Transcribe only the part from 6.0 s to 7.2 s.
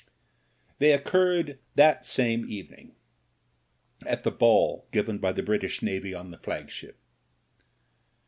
on the flagship.